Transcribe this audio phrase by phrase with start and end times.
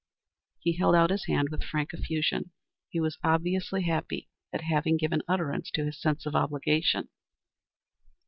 [0.57, 2.49] He held out his hand with frank effusion.
[2.89, 7.09] He was obviously happy at having given utterance to his sense of obligation.